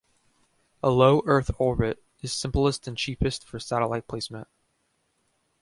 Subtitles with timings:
[0.81, 4.47] A low Earth orbit is simplest and cheapest for satellite placement.